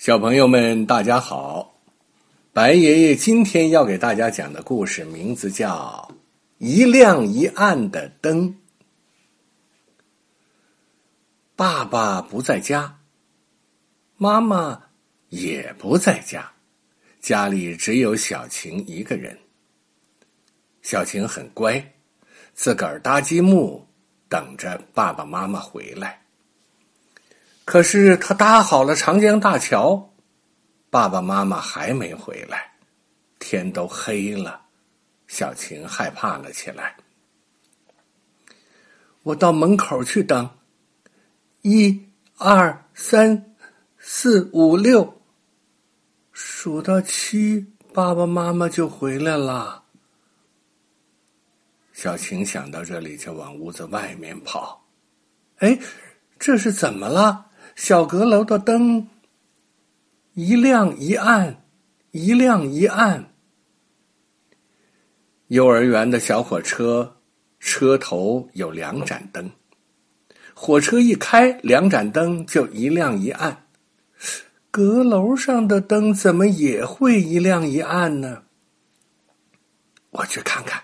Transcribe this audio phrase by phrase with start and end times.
[0.00, 1.78] 小朋友们，大家好！
[2.54, 6.08] 白爷爷今天要给大家讲的故事名字叫
[6.56, 8.48] 《一亮一暗的灯》。
[11.54, 13.00] 爸爸不在家，
[14.16, 14.84] 妈妈
[15.28, 16.50] 也不在家，
[17.20, 19.38] 家里只有小晴一个人。
[20.80, 21.92] 小晴很乖，
[22.54, 23.86] 自个儿搭积木，
[24.30, 26.19] 等着爸爸妈妈回来。
[27.64, 30.12] 可是他搭好了长江大桥，
[30.90, 32.72] 爸爸妈妈还没回来，
[33.38, 34.62] 天都黑了，
[35.28, 36.96] 小晴害怕了起来。
[39.22, 40.50] 我到门口去等，
[41.62, 43.54] 一、二、三、
[43.98, 45.20] 四、五、六，
[46.32, 49.84] 数到七，爸爸妈妈就回来了。
[51.92, 54.84] 小晴想到这里，就往屋子外面跑。
[55.58, 55.78] 哎，
[56.38, 57.49] 这是怎么了？
[57.82, 59.08] 小阁楼的灯
[60.34, 61.64] 一亮一暗，
[62.10, 63.32] 一亮一暗。
[65.46, 67.16] 幼儿园的小火车
[67.58, 69.50] 车头有两盏灯，
[70.52, 73.64] 火车一开，两盏灯就一亮一暗。
[74.70, 78.42] 阁楼上的灯怎么也会一亮一暗呢？
[80.10, 80.82] 我去看看。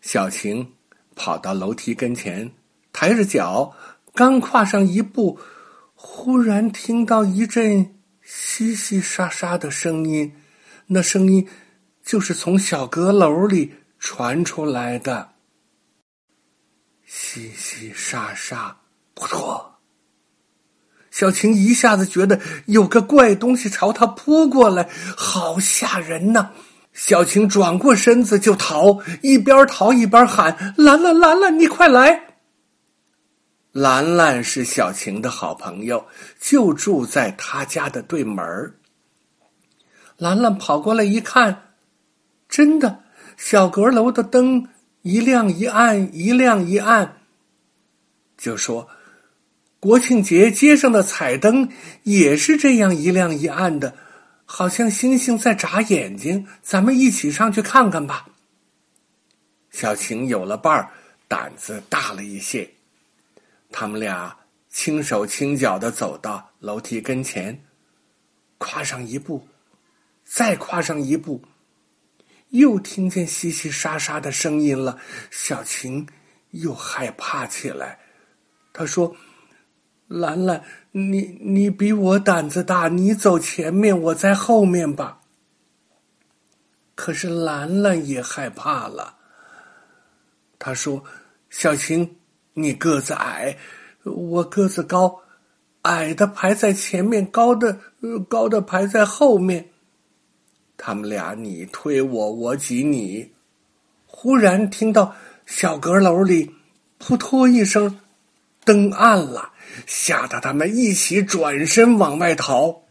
[0.00, 0.72] 小晴
[1.14, 2.50] 跑到楼梯跟前，
[2.92, 3.72] 抬着脚，
[4.12, 5.38] 刚跨上一步。
[6.00, 7.92] 忽然听到一阵
[8.24, 10.32] 淅淅沙沙的声音，
[10.86, 11.44] 那声音
[12.04, 15.30] 就是从小阁楼里传出来的。
[17.04, 18.76] 淅淅沙沙，
[19.12, 19.72] 不错！
[21.10, 26.50] 小晴一下子觉得有个怪东西朝他扑过来，好吓人呐！
[26.92, 32.26] 小晴转过身子就逃，一边逃一边喊：“兰兰，兰兰，你快来！”
[33.72, 36.06] 兰兰是小晴的好朋友，
[36.40, 38.74] 就住在他家的对门
[40.16, 41.74] 兰兰跑过来一看，
[42.48, 43.04] 真的，
[43.36, 44.68] 小阁楼的灯
[45.02, 47.18] 一亮一暗，一亮一暗。
[48.36, 48.88] 就说，
[49.78, 51.70] 国庆节街上的彩灯
[52.02, 53.94] 也是这样一亮一暗的，
[54.44, 56.46] 好像星星在眨眼睛。
[56.62, 58.26] 咱们一起上去看看吧。
[59.70, 60.90] 小晴有了伴儿，
[61.28, 62.68] 胆子大了一些。
[63.70, 64.36] 他们俩
[64.68, 67.64] 轻手轻脚的走到楼梯跟前，
[68.58, 69.46] 跨上一步，
[70.24, 71.42] 再跨上一步，
[72.50, 74.98] 又听见淅淅沙沙的声音了。
[75.30, 76.06] 小晴
[76.50, 77.98] 又害怕起来。
[78.72, 79.14] 他说
[80.08, 80.62] ：“兰兰，
[80.92, 85.20] 你你比我胆子大，你走前面，我在后面吧。”
[86.94, 89.16] 可是兰兰也害怕了。
[90.58, 91.04] 他说
[91.50, 92.16] ：“小晴。”
[92.60, 93.56] 你个子矮，
[94.02, 95.20] 我个子高，
[95.82, 97.78] 矮的排在前面，高的
[98.28, 99.68] 高的排在后面。
[100.76, 103.32] 他们俩你推我，我挤你。
[104.06, 105.14] 忽然听到
[105.46, 106.54] 小阁楼里
[106.98, 108.00] 扑通一声，
[108.64, 109.52] 灯暗了，
[109.86, 112.82] 吓得他们一起转身往外逃。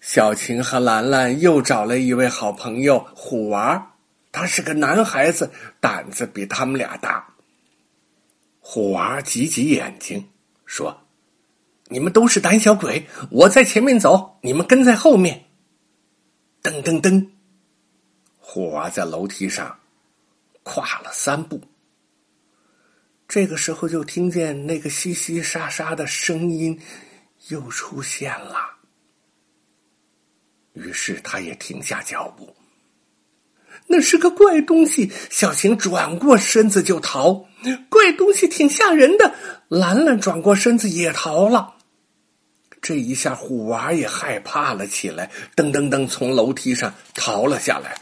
[0.00, 3.94] 小晴和兰兰又找了一位好朋友虎娃，
[4.30, 5.50] 他是个男孩子，
[5.80, 7.33] 胆子比他们俩大。
[8.66, 10.26] 虎娃挤挤眼睛，
[10.64, 11.06] 说
[11.88, 15.44] ：“你们都是胆小鬼，我在前面走，你们跟在后面。”
[16.64, 17.28] 噔噔噔，
[18.38, 19.78] 虎娃在楼梯上
[20.62, 21.60] 跨了三步。
[23.28, 26.80] 这个时候，就听见那个淅淅沙沙的声音
[27.48, 28.56] 又出现了。
[30.72, 32.56] 于是，他也停下脚步。
[33.86, 37.46] 那是个怪东西，小晴转过身子就逃。
[37.88, 39.34] 怪东西挺吓人的，
[39.68, 41.74] 兰兰转过身子也逃了。
[42.82, 47.96] 这一下，虎娃也害怕了起来，噔噔噔从楼梯上逃了下来。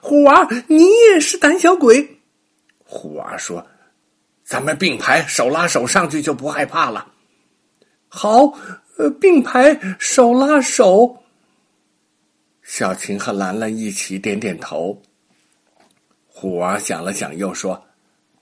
[0.00, 2.18] 虎娃，你也是胆小鬼？
[2.84, 3.66] 虎娃说
[4.44, 7.06] ：“咱们并排，手拉手上去就不害怕了。”
[8.08, 8.52] 好，
[8.98, 11.21] 呃，并排，手拉手。
[12.74, 15.02] 小晴和兰兰一起点点头。
[16.26, 17.84] 虎娃想了想，又说：“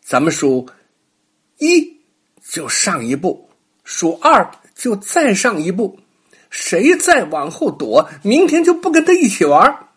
[0.00, 0.68] 咱们数
[1.58, 2.00] 一
[2.40, 3.50] 就上一步，
[3.82, 5.98] 数二就再上一步。
[6.48, 9.88] 谁再往后躲，明天就不跟他一起玩。”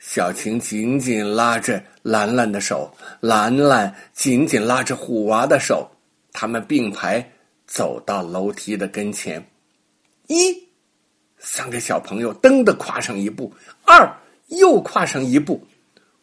[0.00, 5.88] 小晴紧紧拉着兰兰的手，兰兰紧紧拉着虎娃的手，
[6.32, 7.30] 他们并排
[7.64, 9.40] 走到楼梯的跟前。
[10.26, 10.67] 一。
[11.38, 13.52] 三个小朋友噔的跨上一步，
[13.84, 14.12] 二
[14.48, 15.66] 又跨上一步，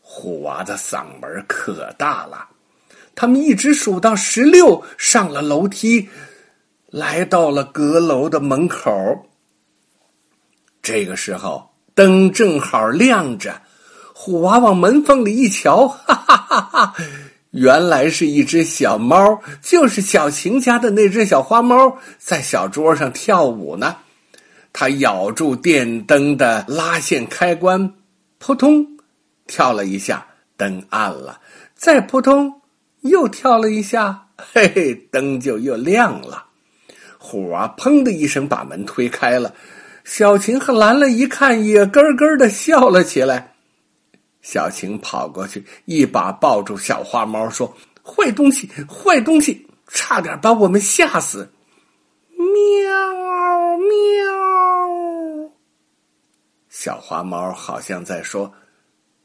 [0.01, 2.47] 虎娃的嗓门可大了。
[3.15, 6.09] 他们一直数到十六，上了楼梯，
[6.87, 8.91] 来到了阁楼的门口。
[10.81, 13.61] 这个时候，灯正好亮着，
[14.13, 16.95] 虎娃往门缝里一瞧，哈哈哈哈！
[17.51, 23.95] 原来是一只小猫，就是小晴家的那只小花猫，在小桌上跳舞呢。
[24.77, 27.93] 他咬住电灯的拉线开关，
[28.39, 28.85] 扑通，
[29.47, 30.27] 跳了一下，
[30.57, 31.39] 灯暗了；
[31.75, 32.59] 再扑通，
[32.99, 36.47] 又跳了一下， 嘿嘿，灯就又亮了。
[37.17, 39.55] 虎娃砰的一声把门推开了。
[40.03, 43.53] 小晴和兰兰一看，也咯咯的笑了起来。
[44.41, 47.73] 小晴跑过去，一把抱住小花猫，说
[48.03, 51.49] ：“坏东西，坏东西，差点把我们吓死！”
[56.85, 58.53] 小花猫好像在说：“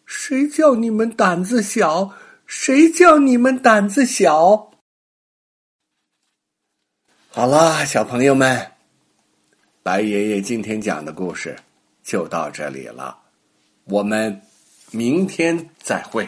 [0.07, 2.15] 谁叫你们胆子小？
[2.47, 4.71] 谁叫你们胆子小？”
[7.29, 8.73] 好了，小朋友们。
[9.83, 11.55] 白爷爷今天讲的故事
[12.03, 13.19] 就到这里了，
[13.85, 14.41] 我们
[14.91, 16.27] 明天再会。